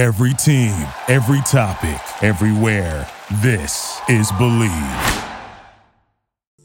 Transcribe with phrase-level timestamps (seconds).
[0.00, 0.72] Every team,
[1.08, 3.06] every topic, everywhere.
[3.42, 5.26] This is Bleav.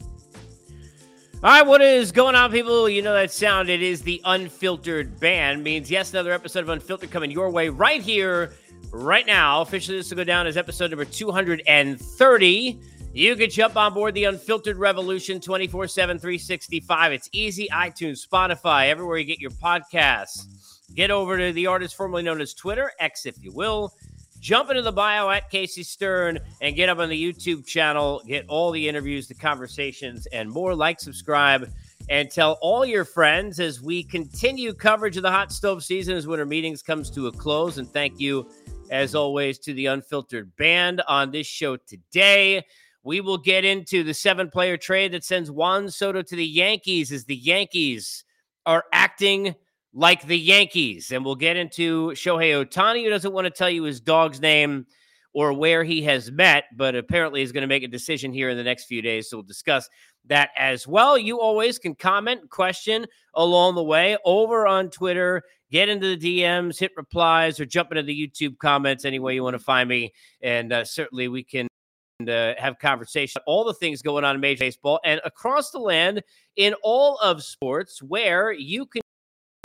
[1.42, 2.88] right, what is going on, people?
[2.88, 3.68] You know that sound.
[3.68, 5.62] It is the Unfiltered Band.
[5.62, 8.54] Means, yes, another episode of Unfiltered coming your way right here,
[8.90, 9.60] right now.
[9.60, 12.80] Officially, this will go down as episode number 230.
[13.12, 17.12] You can jump on board the Unfiltered Revolution 24 7, 365.
[17.12, 17.68] It's easy.
[17.70, 20.55] iTunes, Spotify, everywhere you get your podcasts.
[20.94, 23.92] Get over to the artist formerly known as Twitter, X if you will.
[24.40, 28.22] Jump into the bio at Casey Stern and get up on the YouTube channel.
[28.26, 30.74] Get all the interviews, the conversations, and more.
[30.74, 31.72] Like, subscribe,
[32.08, 36.26] and tell all your friends as we continue coverage of the hot stove season as
[36.26, 37.78] winter meetings comes to a close.
[37.78, 38.48] And thank you,
[38.90, 42.64] as always, to the Unfiltered Band on this show today.
[43.02, 47.10] We will get into the seven player trade that sends Juan Soto to the Yankees
[47.10, 48.24] as the Yankees
[48.64, 49.54] are acting
[49.96, 51.10] like the Yankees.
[51.10, 54.86] And we'll get into Shohei Ohtani, who doesn't want to tell you his dog's name
[55.32, 58.56] or where he has met, but apparently is going to make a decision here in
[58.56, 59.28] the next few days.
[59.28, 59.88] So we'll discuss
[60.26, 61.16] that as well.
[61.16, 65.42] You always can comment, question along the way over on Twitter.
[65.70, 69.42] Get into the DMs, hit replies, or jump into the YouTube comments any way you
[69.42, 70.12] want to find me.
[70.42, 71.68] And uh, certainly we can
[72.26, 76.22] uh, have conversation all the things going on in Major Baseball and across the land
[76.56, 79.02] in all of sports where you can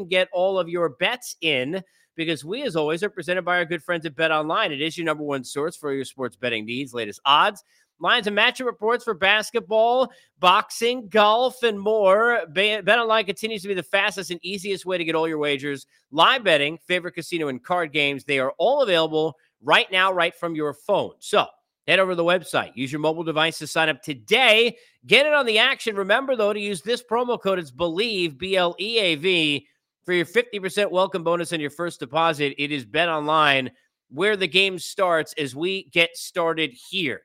[0.08, 1.84] get all of your bets in
[2.16, 4.72] because we, as always, are presented by our good friends at Bet Online.
[4.72, 7.64] It is your number one source for your sports betting needs, latest odds,
[8.00, 12.46] lines, and matchup reports for basketball, boxing, golf, and more.
[12.50, 15.88] Bet Online continues to be the fastest and easiest way to get all your wagers.
[16.12, 20.56] Live betting, favorite casino, and card games, they are all available right now, right from
[20.56, 21.14] your phone.
[21.20, 21.46] So,
[21.88, 22.72] Head over to the website.
[22.76, 24.78] Use your mobile device to sign up today.
[25.08, 25.96] Get it on the action.
[25.96, 27.58] Remember, though, to use this promo code.
[27.58, 29.68] It's Bleav, B L E A V
[30.06, 32.56] for your 50% welcome bonus on your first deposit.
[32.58, 33.72] It is Bet Online
[34.10, 37.22] where the game starts as we get started here.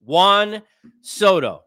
[0.00, 0.62] Juan
[1.02, 1.64] Soto.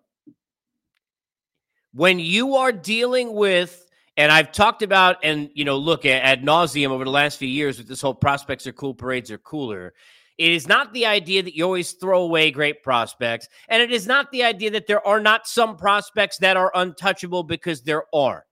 [1.94, 3.88] When you are dealing with,
[4.18, 7.48] and I've talked about, and you know, look at ad nauseum over the last few
[7.48, 9.94] years with this whole prospects are cool, parades are cooler.
[10.40, 13.48] It is not the idea that you always throw away great prospects.
[13.70, 17.44] And it is not the idea that there are not some prospects that are untouchable
[17.44, 18.46] because there are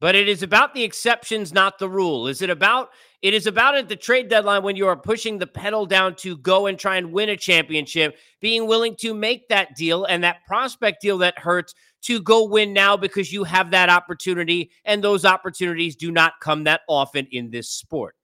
[0.00, 2.26] but it is about the exceptions, not the rule.
[2.26, 2.90] Is it about
[3.22, 6.38] it is about at the trade deadline when you are pushing the pedal down to
[6.38, 10.46] go and try and win a championship, being willing to make that deal and that
[10.46, 15.26] prospect deal that hurts to go win now because you have that opportunity, and those
[15.26, 18.14] opportunities do not come that often in this sport.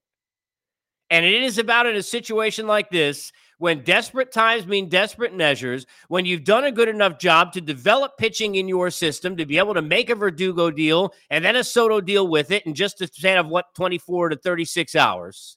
[1.10, 5.86] And it is about in a situation like this when desperate times mean desperate measures,
[6.08, 9.58] when you've done a good enough job to develop pitching in your system to be
[9.58, 13.00] able to make a Verdugo deal and then a Soto deal with it in just
[13.00, 15.56] a span of what 24 to 36 hours.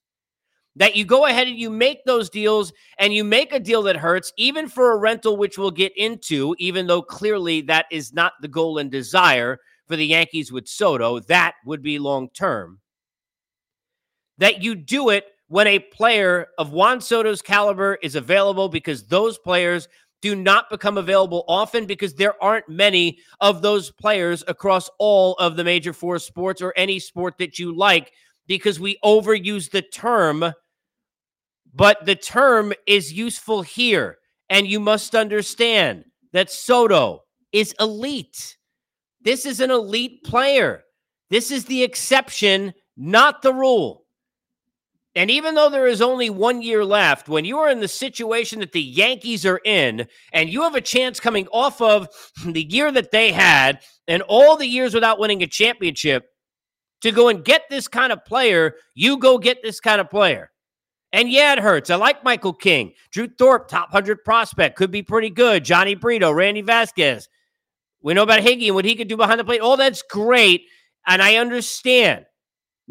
[0.76, 3.98] That you go ahead and you make those deals and you make a deal that
[3.98, 8.34] hurts, even for a rental, which we'll get into, even though clearly that is not
[8.42, 11.20] the goal and desire for the Yankees with Soto.
[11.20, 12.80] That would be long term.
[14.38, 19.38] That you do it when a player of Juan Soto's caliber is available because those
[19.38, 19.88] players
[20.22, 25.56] do not become available often because there aren't many of those players across all of
[25.56, 28.14] the major four sports or any sport that you like
[28.48, 30.54] because we overuse the term
[31.74, 34.18] but the term is useful here.
[34.50, 38.58] And you must understand that Soto is elite.
[39.22, 40.84] This is an elite player.
[41.30, 44.06] This is the exception not the rule
[45.16, 48.60] and even though there is only one year left, when you are in the situation
[48.60, 52.08] that the Yankees are in, and you have a chance coming off of
[52.46, 56.28] the year that they had and all the years without winning a championship
[57.02, 60.52] to go and get this kind of player, you go get this kind of player.
[61.12, 61.90] And yeah, it hurts.
[61.90, 62.94] I like Michael King.
[63.12, 65.64] Drew Thorpe, top 100 prospect, could be pretty good.
[65.64, 67.28] Jhony Brito, Randy Vasquez.
[68.02, 69.62] We know about Higgy and what he could do behind the plate.
[69.62, 70.66] All that's great.
[71.08, 72.26] And I understand.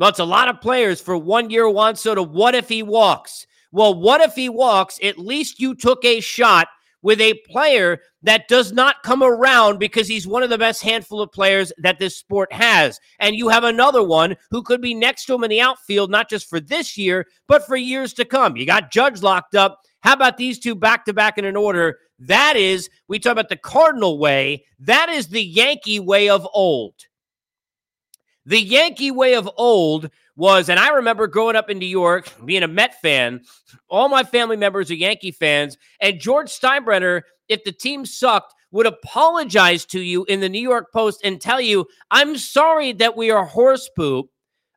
[0.00, 2.22] It's a lot of players for one year, Juan Soto.
[2.22, 3.46] What if he walks?
[3.72, 4.98] Well, what if he walks?
[5.02, 6.68] At least you took a shot
[7.02, 11.20] with a player that does not come around because he's one of the best handful
[11.20, 12.98] of players that this sport has.
[13.20, 16.28] And you have another one who could be next to him in the outfield, not
[16.28, 18.56] just for this year, but for years to come.
[18.56, 19.80] You got Judge locked up.
[20.00, 21.98] How about these two back to back in an order?
[22.18, 24.64] That is, we talk about the Cardinal way.
[24.80, 26.94] That is the Yankee way of old.
[28.48, 32.62] The Yankee way of old was, and I remember growing up in New York, being
[32.62, 33.42] a Met fan,
[33.90, 38.86] all my family members are Yankee fans, and George Steinbrenner, if the team sucked, would
[38.86, 43.30] apologize to you in the New York Post and tell you, I'm sorry that we
[43.30, 44.30] are horse poop.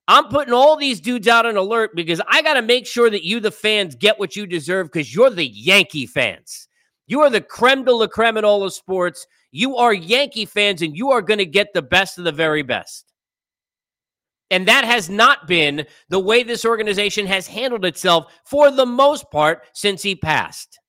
[0.09, 3.23] I'm putting all these dudes out on alert because I got to make sure that
[3.23, 6.67] you, the fans, get what you deserve because you're the Yankee fans.
[7.07, 9.25] You are the creme de la creme in all of sports.
[9.51, 12.63] You are Yankee fans, and you are going to get the best of the very
[12.63, 13.10] best.
[14.51, 19.31] And that has not been the way this organization has handled itself for the most
[19.31, 20.79] part since he passed.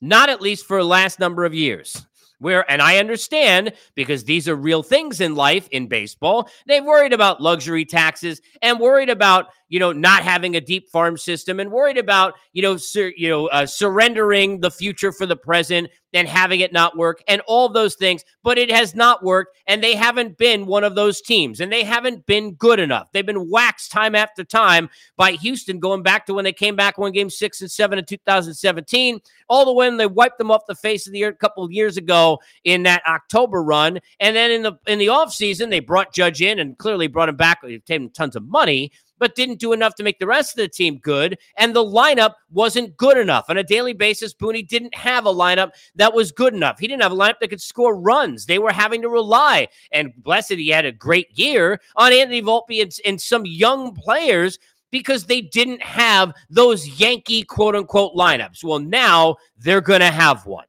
[0.00, 2.06] Not at least for the last number of years
[2.38, 6.48] where and I understand because these are real things in life in baseball.
[6.66, 11.16] They've worried about luxury taxes and worried about you know not having a deep farm
[11.16, 15.36] system and worried about you know sur- you know uh, surrendering the future for the
[15.36, 19.56] present and having it not work and all those things but it has not worked
[19.66, 23.08] and they haven't been one of those teams and they haven't been good enough.
[23.12, 26.96] They've been waxed time after time by Houston going back to when they came back
[26.96, 30.62] one game 6 and 7 in 2017 all the way when they wiped them off
[30.66, 33.98] the face of the earth a couple of years ago in that October run.
[34.20, 37.36] And then in the in the offseason they brought Judge in and clearly brought him
[37.36, 37.60] back.
[37.62, 40.56] They paid him tons of money but didn't do enough to make the rest of
[40.56, 41.38] the team good.
[41.56, 43.46] And the lineup wasn't good enough.
[43.48, 46.78] On a daily basis, Booney didn't have a lineup that was good enough.
[46.78, 48.46] He didn't have a lineup that could score runs.
[48.46, 52.82] They were having to rely, and blessed he had a great year on Anthony Volpe
[52.82, 54.58] and, and some young players
[54.90, 58.64] because they didn't have those Yankee quote unquote lineups.
[58.64, 60.64] Well, now they're going to have one.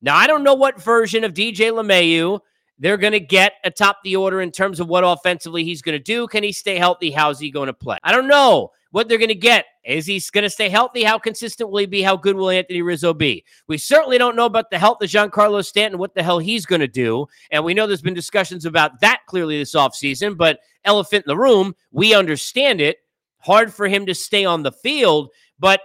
[0.00, 2.40] Now, I don't know what version of DJ LeMahieu
[2.82, 6.02] they're going to get atop the order in terms of what offensively he's going to
[6.02, 6.26] do.
[6.26, 7.12] Can he stay healthy?
[7.12, 7.96] How's he going to play?
[8.02, 9.66] I don't know what they're going to get.
[9.84, 11.04] Is he going to stay healthy?
[11.04, 12.02] How consistent will he be?
[12.02, 13.44] How good will Anthony Rizzo be?
[13.68, 16.80] We certainly don't know about the health of Giancarlo Stanton, what the hell he's going
[16.80, 17.26] to do.
[17.52, 21.38] And we know there's been discussions about that clearly this offseason, but elephant in the
[21.38, 22.96] room, we understand it.
[23.38, 25.30] Hard for him to stay on the field.
[25.56, 25.82] But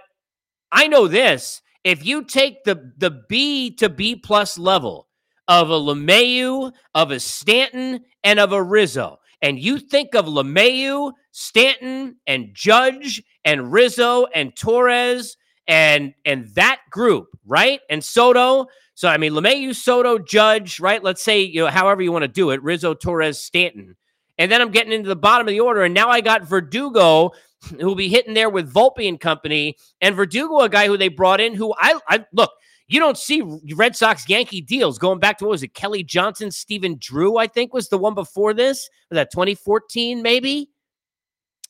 [0.72, 5.07] I know this if you take the, the B to B plus level,
[5.48, 9.18] of a LeMahieu, of a Stanton, and of a Rizzo.
[9.40, 15.36] And you think of LeMahieu, Stanton, and Judge, and Rizzo, and Torres,
[15.66, 17.80] and and that group, right?
[17.88, 18.66] And Soto.
[18.94, 21.02] So I mean, LeMahieu, Soto, Judge, right?
[21.02, 23.96] Let's say you know however you want to do it, Rizzo, Torres, Stanton.
[24.38, 27.32] And then I'm getting into the bottom of the order, and now I got Verdugo,
[27.80, 31.40] who'll be hitting there with Volpe and company, and Verdugo, a guy who they brought
[31.40, 32.52] in, who I, I look,
[32.88, 33.42] you don't see
[33.74, 35.74] Red Sox Yankee deals going back to what was it?
[35.74, 38.88] Kelly Johnson, Stephen Drew, I think was the one before this.
[39.10, 40.70] Was that 2014, maybe?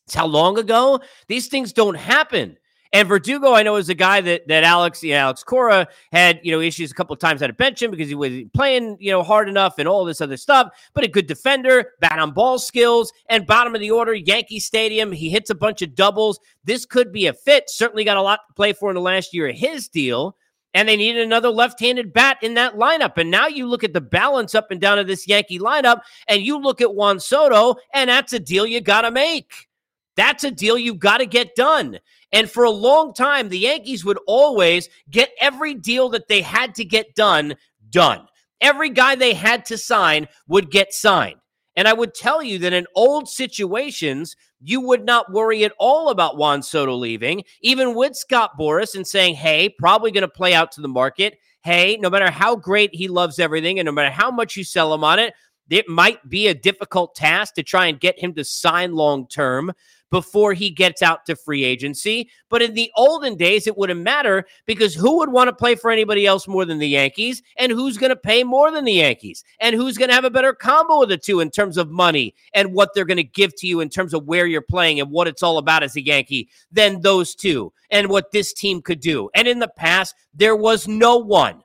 [0.06, 1.00] It's how long ago?
[1.26, 2.56] These things don't happen.
[2.92, 6.40] And Verdugo, I know, is a guy that that Alex, you know, Alex Cora had,
[6.42, 8.96] you know, issues a couple of times out of bench him because he was playing,
[8.98, 10.70] you know, hard enough and all this other stuff.
[10.94, 15.12] But a good defender, bat on ball skills, and bottom of the order, Yankee Stadium.
[15.12, 16.40] He hits a bunch of doubles.
[16.64, 17.68] This could be a fit.
[17.68, 20.36] Certainly got a lot to play for in the last year of his deal
[20.78, 23.18] and they needed another left-handed bat in that lineup.
[23.18, 26.40] And now you look at the balance up and down of this Yankee lineup, and
[26.40, 29.66] you look at Juan Soto, and that's a deal you got to make.
[30.14, 31.98] That's a deal you got to get done.
[32.30, 36.76] And for a long time, the Yankees would always get every deal that they had
[36.76, 37.56] to get done
[37.90, 38.28] done.
[38.60, 41.40] Every guy they had to sign would get signed.
[41.74, 46.10] And I would tell you that in old situations, you would not worry at all
[46.10, 50.54] about Juan Soto leaving, even with Scott Boras and saying, hey, probably going to play
[50.54, 51.38] out to the market.
[51.62, 54.92] Hey, no matter how great he loves everything and no matter how much you sell
[54.92, 55.34] him on it,
[55.70, 59.72] it might be a difficult task to try and get him to sign long term
[60.10, 62.30] before he gets out to free agency.
[62.48, 65.90] But in the olden days, it wouldn't matter because who would want to play for
[65.90, 67.42] anybody else more than the Yankees?
[67.56, 69.44] And who's going to pay more than the Yankees?
[69.60, 72.34] And who's going to have a better combo of the two in terms of money
[72.54, 75.10] and what they're going to give to you in terms of where you're playing and
[75.10, 79.00] what it's all about as a Yankee than those two and what this team could
[79.00, 79.30] do?
[79.34, 81.62] And in the past, there was no one.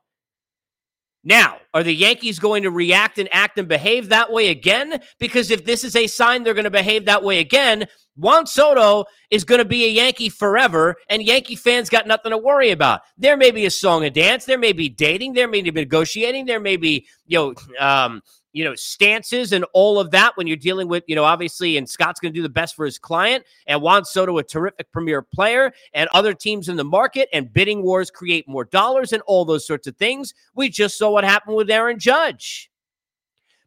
[1.24, 5.02] Now, are the Yankees going to react and act and behave that way again?
[5.20, 9.06] Because if this is a sign they're going to behave that way again, Juan Soto
[9.32, 13.02] is going to be a Yankee forever, and Yankee fans got nothing to worry about.
[13.18, 16.46] There may be a song and dance, there may be dating, there may be negotiating,
[16.46, 20.56] there may be you know um, you know stances and all of that when you're
[20.56, 23.44] dealing with you know obviously, and Scott's going to do the best for his client,
[23.66, 27.82] and Juan Soto a terrific premier player, and other teams in the market, and bidding
[27.82, 30.36] wars create more dollars and all those sorts of things.
[30.54, 32.70] We just saw what happened with Aaron Judge.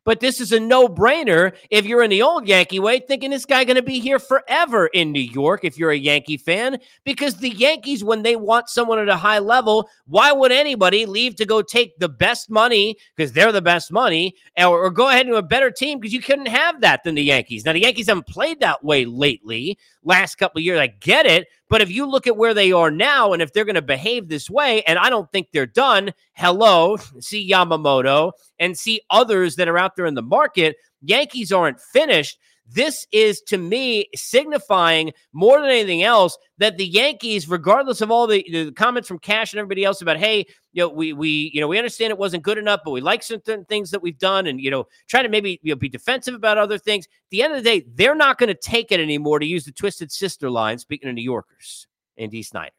[0.07, 3.45] But this is a no brainer if you're in the old Yankee way, thinking this
[3.45, 6.79] guy going to be here forever in New York if you're a Yankee fan.
[7.05, 11.35] Because the Yankees, when they want someone at a high level, why would anybody leave
[11.37, 15.27] to go take the best money because they're the best money or, or go ahead
[15.27, 17.65] to a better team because you couldn't have that than the Yankees?
[17.65, 19.77] Now, the Yankees haven't played that way lately,
[20.07, 20.79] last couple of years.
[20.79, 21.49] I get it.
[21.69, 24.29] But if you look at where they are now and if they're going to behave
[24.29, 29.69] this way, and I don't think they're done, hello, see Yamamoto and see others that
[29.69, 32.39] are out there in the market, Yankees aren't finished.
[32.69, 38.27] This is to me signifying more than anything else that the Yankees, regardless of all
[38.27, 41.61] the, the comments from Cash and everybody else about, hey, you know, we we you
[41.61, 44.47] know we understand it wasn't good enough, but we like certain things that we've done,
[44.47, 47.07] and you know, try to maybe you know be defensive about other things.
[47.07, 49.39] At the end of the day, they're not going to take it anymore.
[49.39, 52.75] To use the twisted sister line, speaking of New Yorkers and Dee Snider,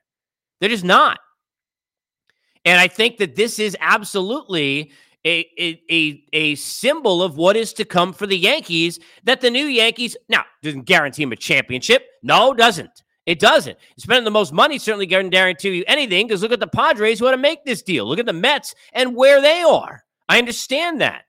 [0.60, 1.20] they're just not.
[2.66, 4.92] And I think that this is absolutely
[5.28, 9.00] a, a, a, symbol of what is to come for the Yankees.
[9.24, 12.06] That the new Yankees now doesn't guarantee him a championship.
[12.24, 13.04] No, doesn't.
[13.26, 13.78] It doesn't.
[13.98, 17.26] Spending the most money certainly doesn't guarantee you anything because look at the Padres who
[17.26, 18.06] had to make this deal.
[18.06, 20.04] Look at the Mets and where they are.
[20.30, 21.24] I understand that.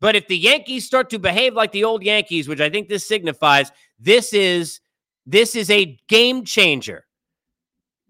[0.00, 3.06] But if the Yankees start to behave like the old Yankees, which I think this
[3.06, 4.80] signifies, this is
[5.26, 7.06] this is a game changer.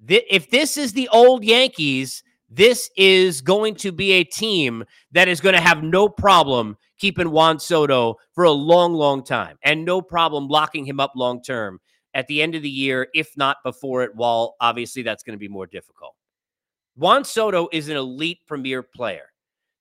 [0.09, 2.23] If this is the old Yankees,
[2.55, 7.31] this is going to be a team that is going to have no problem keeping
[7.31, 11.81] Juan Soto for a long, long time and no problem locking him up long term
[12.15, 15.41] at the end of the year, if not before it, while obviously that's going to
[15.41, 16.15] be more difficult.
[16.95, 19.33] Juan Soto is an elite premier player.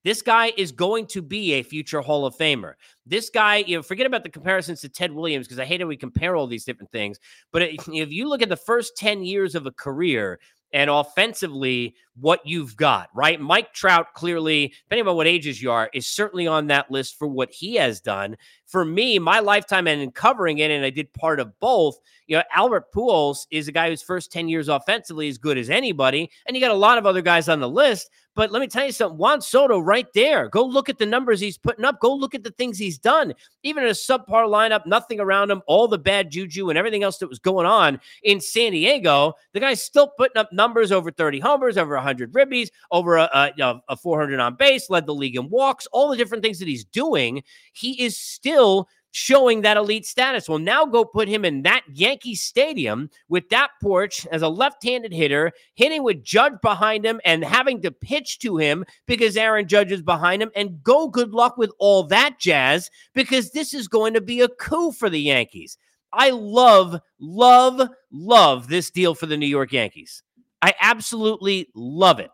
[0.02, 2.74] This guy is going to be a future Hall of Famer.
[3.06, 5.86] This guy, you know, forget about the comparisons to Ted Williams because I hate how
[5.86, 7.20] we compare all these different things.
[7.52, 10.40] But if you look at the first 10 years of a career,
[10.74, 13.40] and offensively what you've got, right?
[13.40, 17.26] Mike Trout clearly, depending on what ages you are, is certainly on that list for
[17.26, 18.36] what he has done.
[18.66, 22.36] For me, my lifetime and in covering it, and I did part of both, you
[22.36, 26.30] know, Albert Pujols is a guy whose first 10 years offensively is good as anybody.
[26.46, 28.10] And you got a lot of other guys on the list.
[28.34, 30.48] But let me tell you something Juan Soto, right there.
[30.48, 32.00] Go look at the numbers he's putting up.
[32.00, 33.32] Go look at the things he's done.
[33.62, 37.18] Even in a subpar lineup, nothing around him, all the bad juju and everything else
[37.18, 41.38] that was going on in San Diego, the guy's still putting up numbers over 30
[41.40, 45.48] homers, over 100 ribbies, over a, a, a 400 on base, led the league in
[45.48, 47.42] walks, all the different things that he's doing.
[47.72, 50.48] He is still showing that elite status.
[50.48, 55.12] Well, now go put him in that Yankee Stadium with that porch as a left-handed
[55.12, 59.92] hitter, hitting with Judge behind him and having to pitch to him because Aaron Judge
[59.92, 64.14] is behind him and go good luck with all that jazz because this is going
[64.14, 65.78] to be a coup for the Yankees.
[66.12, 70.22] I love love love this deal for the New York Yankees.
[70.64, 72.30] I absolutely love it.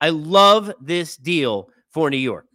[0.00, 2.46] I love this deal for New York.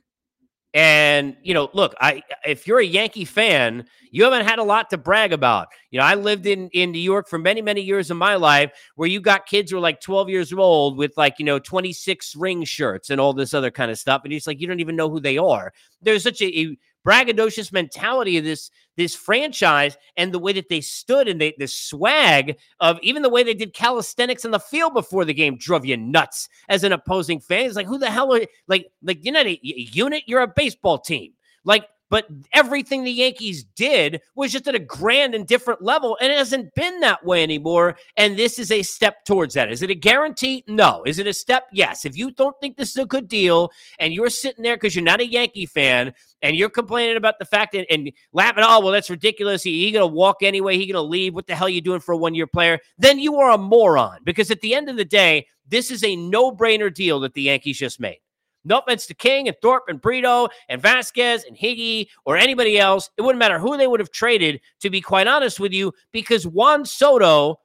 [0.74, 4.90] And you know, look, I if you're a Yankee fan, you haven't had a lot
[4.90, 5.70] to brag about.
[5.92, 8.74] You know, I lived in in New York for many many years of my life,
[8.96, 12.36] where you got kids who are like 12 years old with like you know 26
[12.36, 14.98] ring shirts and all this other kind of stuff, and it's like you don't even
[14.98, 15.72] know who they are.
[16.02, 20.82] There's such a, a braggadocious mentality of this this franchise and the way that they
[20.82, 24.94] stood and they, the swag of even the way they did calisthenics in the field
[24.94, 27.66] before the game drove you nuts as an opposing fan.
[27.66, 30.98] It's like, who the hell are like, like you're not a unit, you're a baseball
[30.98, 31.34] team.
[31.66, 36.32] Like but everything the Yankees did was just at a grand and different level, and
[36.32, 37.98] it hasn't been that way anymore.
[38.18, 39.72] And this is a step towards that.
[39.72, 40.64] Is it a guarantee?
[40.68, 41.04] No.
[41.06, 41.68] Is it a step?
[41.72, 42.06] Yes.
[42.06, 45.04] If you don't think this is a good deal, and you're sitting there because you're
[45.04, 48.92] not a Yankee fan, and you're complaining about the fact that and laughing, oh well,
[48.92, 49.64] that's ridiculous.
[49.64, 50.78] He, he gonna walk anyway.
[50.78, 51.34] He gonna leave.
[51.34, 52.80] What the hell are you doing for a one year player?
[52.98, 54.20] Then you are a moron.
[54.24, 57.44] Because at the end of the day, this is a no brainer deal that the
[57.44, 58.20] Yankees just made.
[58.66, 63.10] No offense to King and Thorpe and Brito and Vasquez and Higgy or anybody else.
[63.16, 66.48] It wouldn't matter who they would have traded, to be quite honest with you, because
[66.48, 67.60] Juan Soto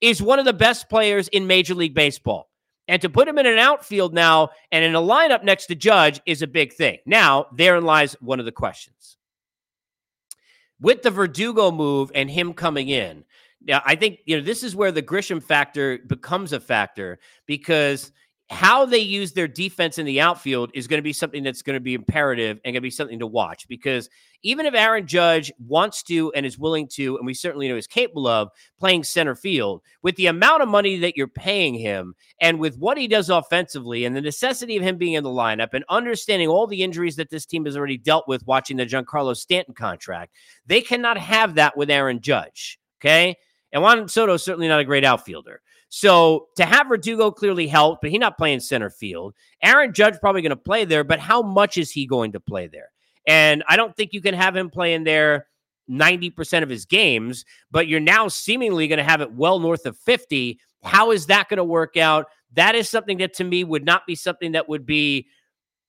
[0.00, 2.48] is one of the best players in Major League Baseball.
[2.88, 6.20] And to put him in an outfield now and in a lineup next to Judge
[6.24, 6.98] is a big thing.
[7.04, 9.18] Now, therein lies one of the questions.
[10.80, 13.24] With the Verdugo move and him coming in,
[13.60, 18.12] now I think you know this is where the Grisham factor becomes a factor because
[18.50, 21.74] how they use their defense in the outfield is going to be something that's going
[21.74, 24.08] to be imperative and going to be something to watch because
[24.42, 27.86] even if Aaron Judge wants to and is willing to, and we certainly know is
[27.86, 32.58] capable of playing center field, with the amount of money that you're paying him and
[32.58, 35.84] with what he does offensively and the necessity of him being in the lineup and
[35.88, 39.74] understanding all the injuries that this team has already dealt with watching the Giancarlo Stanton
[39.74, 40.32] contract,
[40.66, 42.78] they cannot have that with Aaron Judge.
[43.00, 43.36] Okay.
[43.72, 45.60] And Juan Soto is certainly not a great outfielder.
[45.88, 49.34] So to have Verdugo clearly helped, but he's not playing center field.
[49.62, 52.66] Aaron Judge probably going to play there, but how much is he going to play
[52.66, 52.90] there?
[53.26, 55.46] And I don't think you can have him playing there
[55.90, 59.96] 90% of his games, but you're now seemingly going to have it well north of
[59.98, 60.60] 50.
[60.82, 62.26] How is that going to work out?
[62.54, 65.26] That is something that to me would not be something that would be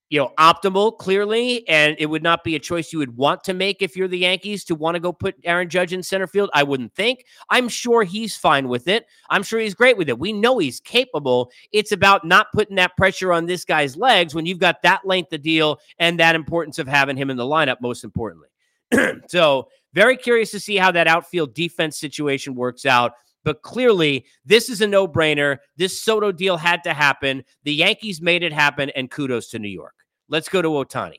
[0.09, 3.53] you know, optimal clearly, and it would not be a choice you would want to
[3.53, 6.49] make if you're the Yankees to want to go put Aaron Judge in center field.
[6.53, 7.25] I wouldn't think.
[7.49, 9.05] I'm sure he's fine with it.
[9.29, 10.17] I'm sure he's great with it.
[10.17, 11.51] We know he's capable.
[11.71, 15.31] It's about not putting that pressure on this guy's legs when you've got that length
[15.31, 18.49] of deal and that importance of having him in the lineup, most importantly.
[19.27, 23.13] so very curious to see how that outfield defense situation works out.
[23.43, 25.59] But clearly, this is a no brainer.
[25.77, 27.43] This Soto deal had to happen.
[27.63, 29.93] The Yankees made it happen, and kudos to New York.
[30.29, 31.17] Let's go to Ohtani.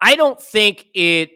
[0.00, 1.30] I don't think it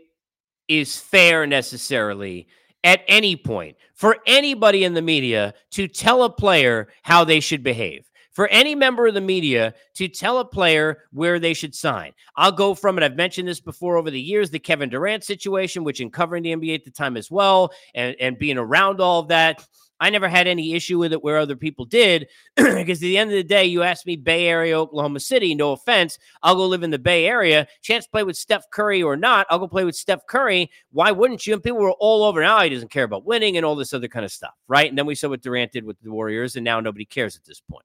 [0.69, 2.49] is fair necessarily
[2.83, 7.63] at any point for anybody in the media to tell a player how they should
[7.63, 12.13] behave for any member of the media to tell a player where they should sign.
[12.37, 13.03] I'll go from it.
[13.03, 16.55] I've mentioned this before over the years the Kevin Durant situation, which in covering the
[16.55, 19.67] NBA at the time as well, and, and being around all of that.
[20.01, 23.31] I never had any issue with it where other people did, because at the end
[23.31, 26.83] of the day, you ask me Bay Area, Oklahoma City, no offense, I'll go live
[26.83, 27.67] in the Bay Area.
[27.83, 30.71] Chance play with Steph Curry or not, I'll go play with Steph Curry.
[30.93, 31.55] Why wouldn't you?
[31.55, 32.61] And people were all over now.
[32.61, 34.89] He doesn't care about winning and all this other kind of stuff, right?
[34.89, 37.45] And then we saw what Durant did with the Warriors, and now nobody cares at
[37.45, 37.85] this point.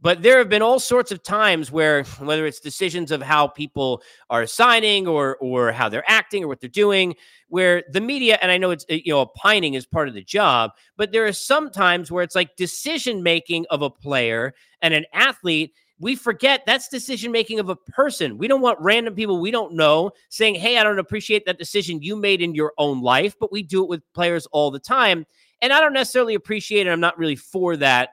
[0.00, 4.02] But there have been all sorts of times where, whether it's decisions of how people
[4.30, 7.16] are signing or or how they're acting or what they're doing,
[7.48, 10.70] where the media and I know it's you know opining is part of the job,
[10.96, 15.04] but there are some times where it's like decision making of a player and an
[15.12, 15.72] athlete.
[15.98, 18.38] We forget that's decision making of a person.
[18.38, 22.02] We don't want random people we don't know saying, "Hey, I don't appreciate that decision
[22.02, 25.26] you made in your own life," but we do it with players all the time,
[25.60, 26.90] and I don't necessarily appreciate it.
[26.90, 28.10] I'm not really for that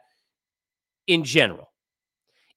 [1.08, 1.70] in general.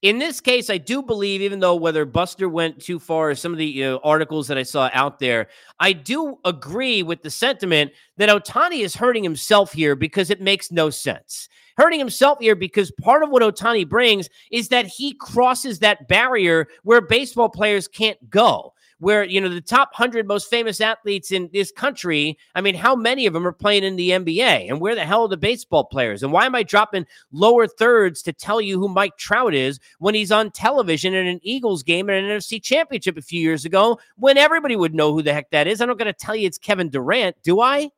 [0.00, 3.50] In this case, I do believe, even though whether Buster went too far, or some
[3.50, 5.48] of the you know, articles that I saw out there,
[5.80, 10.70] I do agree with the sentiment that Ohtani is hurting himself here because it makes
[10.70, 11.48] no sense.
[11.76, 16.68] Hurting himself here because part of what Ohtani brings is that he crosses that barrier
[16.84, 21.48] where baseball players can't go where you know the top 100 most famous athletes in
[21.52, 24.94] this country i mean how many of them are playing in the nba and where
[24.94, 26.22] the hell are the baseball players?
[26.22, 30.14] And why am i dropping lower thirds to tell you who mike trout is when
[30.14, 33.98] he's on television in an eagles game in an nfc championship a few years ago
[34.16, 35.80] when everybody would know who the heck that is?
[35.80, 37.90] I'm not going to tell you it's kevin durant do i?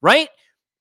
[0.00, 0.28] Right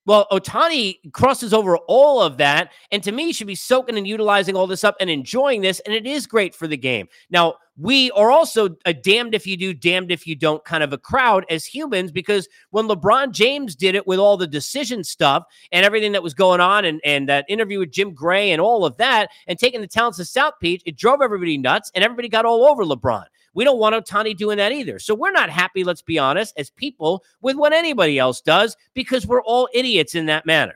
[0.05, 2.71] well, Ohtani crosses over all of that.
[2.91, 5.79] And to me, should be soaking and utilizing all this up and enjoying this.
[5.81, 7.07] And it is great for the game.
[7.29, 10.93] Now, we are also a damned if you do, damned if you don't kind of
[10.93, 15.43] a crowd as humans because when LeBron James did it with all the decision stuff
[15.71, 18.85] and everything that was going on and, and that interview with Jim Gray and all
[18.85, 22.29] of that and taking the talents of South Beach, it drove everybody nuts and everybody
[22.29, 23.25] got all over LeBron.
[23.53, 24.99] We don't want Ohtani doing that either.
[24.99, 29.27] So we're not happy, let's be honest, as people with what anybody else does because
[29.27, 30.75] we're all idiots in that manner.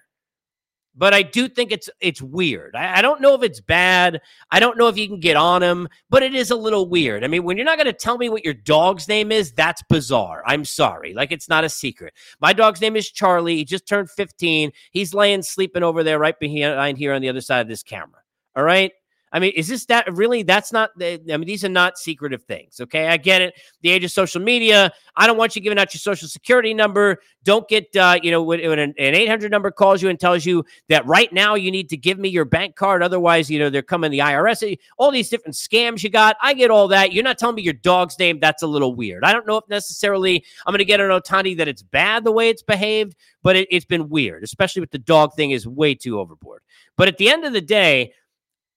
[1.00, 2.76] But I do think it's it's weird.
[2.76, 4.20] I, I don't know if it's bad.
[4.50, 7.24] I don't know if you can get on him, but it is a little weird.
[7.24, 9.84] I mean, when you're not going to tell me what your dog's name is, that's
[9.90, 10.42] bizarre.
[10.48, 11.14] I'm sorry.
[11.14, 12.16] Like it's not a secret.
[12.42, 13.58] My dog's name is Charlie.
[13.58, 14.72] He just turned 15.
[14.90, 18.22] He's laying sleeping over there right behind here on the other side of this camera.
[18.56, 18.92] All right.
[19.32, 20.44] I mean, is this that really?
[20.44, 20.98] That's not.
[20.98, 21.22] the.
[21.32, 22.80] I mean, these are not secretive things.
[22.80, 23.56] Okay, I get it.
[23.82, 24.92] The age of social media.
[25.18, 27.20] I don't want you giving out your social security number.
[27.44, 30.46] Don't get, uh, you know, when, when an, an 800 number calls you and tells
[30.46, 33.70] you that right now you need to give me your bank card, otherwise, you know,
[33.70, 34.78] they're coming the IRS.
[34.98, 36.38] All these different scams you got.
[36.42, 37.14] I get all that.
[37.14, 38.40] You're not telling me your dog's name.
[38.40, 39.24] That's a little weird.
[39.24, 42.32] I don't know if necessarily I'm going to get an Ohtani that it's bad the
[42.32, 45.96] way it's behaved, but it, it's been weird, especially with the dog thing is way
[45.96, 46.62] too overboard.
[46.96, 48.14] But at the end of the day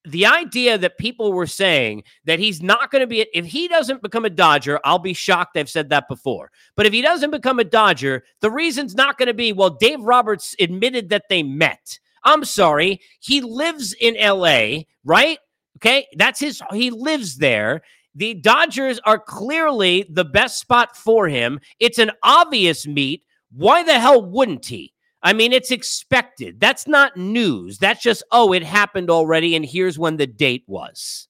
[0.05, 4.01] the idea that people were saying that he's not going to be, if he doesn't
[4.01, 5.57] become a Dodger, I'll be shocked.
[5.57, 6.51] I've said that before.
[6.75, 10.01] But if he doesn't become a Dodger, the reason's not going to be, well, Dave
[10.01, 11.99] Roberts admitted that they met.
[12.23, 13.01] I'm sorry.
[13.19, 15.39] He lives in LA, right?
[15.77, 16.07] Okay.
[16.17, 17.81] That's his, he lives there.
[18.15, 21.59] The Dodgers are clearly the best spot for him.
[21.79, 23.23] It's an obvious meet.
[23.51, 24.93] Why the hell wouldn't he?
[25.23, 26.59] I mean, it's expected.
[26.59, 27.77] That's not news.
[27.77, 31.27] That's just, oh, it happened already, and here's when the date was.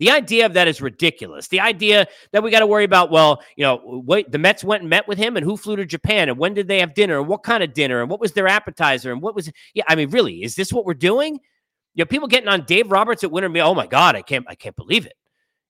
[0.00, 1.46] The idea of that is ridiculous.
[1.46, 4.82] The idea that we got to worry about, well, you know, wait, the Mets went
[4.82, 7.20] and met with him, and who flew to Japan, and when did they have dinner,
[7.20, 9.94] and what kind of dinner, and what was their appetizer, and what was, yeah, I
[9.94, 11.34] mean, really, is this what we're doing?
[11.94, 13.68] You know, people getting on Dave Roberts at Winter Meal.
[13.68, 15.14] Oh my God, I can't, I can't believe it.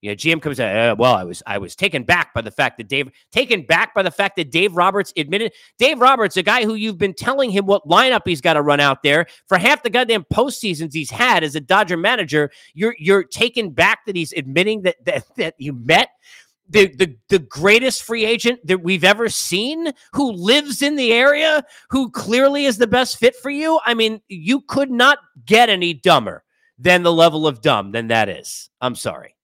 [0.04, 0.76] You know, GM comes out.
[0.76, 3.94] Uh, well, I was I was taken back by the fact that Dave taken back
[3.94, 7.48] by the fact that Dave Roberts admitted Dave Roberts, a guy who you've been telling
[7.48, 11.10] him what lineup he's got to run out there for half the goddamn postseasons he's
[11.10, 12.50] had as a Dodger manager.
[12.74, 16.10] You're you're taken back that he's admitting that that, that you met
[16.68, 21.64] the, the the greatest free agent that we've ever seen who lives in the area
[21.88, 25.92] who clearly is the best fit for you i mean you could not get any
[25.92, 26.42] dumber
[26.78, 29.34] than the level of dumb than that is i'm sorry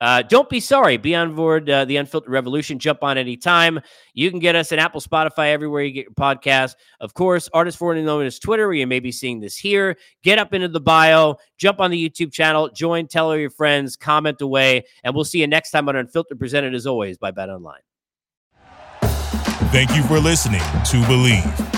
[0.00, 0.96] Uh, don't be sorry.
[0.96, 2.78] Be on board uh, the Unfiltered Revolution.
[2.78, 3.80] Jump on anytime.
[4.14, 6.76] You can get us at Apple, Spotify, everywhere you get your podcast.
[7.00, 9.96] Of course, Artist Forwarding known as Twitter, where you may be seeing this here.
[10.22, 13.96] Get up into the bio, jump on the YouTube channel, join, tell all your friends,
[13.96, 17.50] comment away, and we'll see you next time on Unfiltered, presented as always by Bet
[17.50, 17.80] Online.
[19.70, 21.77] Thank you for listening to Bleav.